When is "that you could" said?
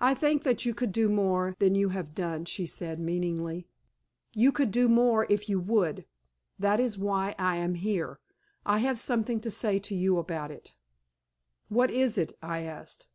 0.42-0.90